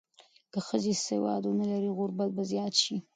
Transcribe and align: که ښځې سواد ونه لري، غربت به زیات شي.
که 0.51 0.59
ښځې 0.67 0.93
سواد 1.05 1.43
ونه 1.45 1.65
لري، 1.71 1.89
غربت 1.97 2.29
به 2.35 2.43
زیات 2.51 2.73
شي. 2.83 2.95